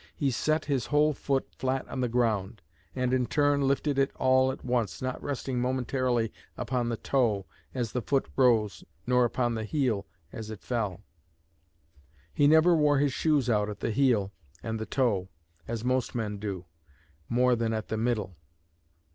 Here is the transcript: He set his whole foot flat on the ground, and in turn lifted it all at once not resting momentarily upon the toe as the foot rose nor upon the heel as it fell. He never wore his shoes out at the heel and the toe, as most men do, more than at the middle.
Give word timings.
He 0.15 0.31
set 0.31 0.65
his 0.65 0.87
whole 0.87 1.13
foot 1.13 1.47
flat 1.53 1.87
on 1.87 2.01
the 2.01 2.09
ground, 2.09 2.63
and 2.95 3.13
in 3.13 3.27
turn 3.27 3.67
lifted 3.67 3.99
it 3.99 4.09
all 4.15 4.51
at 4.51 4.65
once 4.65 4.99
not 4.99 5.21
resting 5.21 5.61
momentarily 5.61 6.33
upon 6.57 6.89
the 6.89 6.97
toe 6.97 7.45
as 7.75 7.91
the 7.91 8.01
foot 8.01 8.27
rose 8.35 8.83
nor 9.05 9.25
upon 9.25 9.53
the 9.53 9.63
heel 9.63 10.07
as 10.31 10.49
it 10.49 10.63
fell. 10.63 11.03
He 12.33 12.47
never 12.47 12.75
wore 12.75 12.97
his 12.97 13.13
shoes 13.13 13.47
out 13.47 13.69
at 13.69 13.79
the 13.79 13.91
heel 13.91 14.31
and 14.63 14.79
the 14.79 14.87
toe, 14.87 15.29
as 15.67 15.83
most 15.85 16.15
men 16.15 16.39
do, 16.39 16.65
more 17.29 17.55
than 17.55 17.71
at 17.71 17.89
the 17.89 17.97
middle. 17.97 18.35